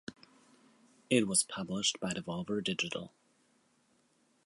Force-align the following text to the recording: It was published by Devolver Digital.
It 1.11 1.27
was 1.27 1.43
published 1.43 1.99
by 1.99 2.09
Devolver 2.13 2.63
Digital. 2.63 3.13